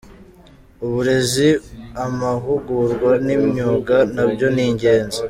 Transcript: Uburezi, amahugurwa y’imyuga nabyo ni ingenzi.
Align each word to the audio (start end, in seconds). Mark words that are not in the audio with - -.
Uburezi, 0.85 1.49
amahugurwa 2.05 3.11
y’imyuga 3.27 3.97
nabyo 4.15 4.47
ni 4.55 4.63
ingenzi. 4.67 5.19